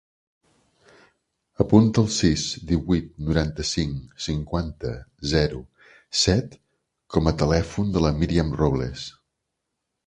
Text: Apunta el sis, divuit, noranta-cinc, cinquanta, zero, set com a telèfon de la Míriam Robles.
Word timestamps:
Apunta 1.63 2.01
el 2.03 2.07
sis, 2.15 2.45
divuit, 2.71 3.11
noranta-cinc, 3.27 4.17
cinquanta, 4.29 4.95
zero, 5.35 5.63
set 6.25 6.59
com 7.17 7.33
a 7.33 7.37
telèfon 7.45 7.95
de 7.99 8.07
la 8.09 8.17
Míriam 8.23 8.53
Robles. 8.65 9.09